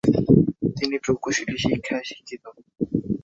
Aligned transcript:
তিনি 0.77 0.95
প্রকৌশলী 0.99 1.55
শিক্ষায় 1.57 2.05
শিক্ষিত। 2.09 2.43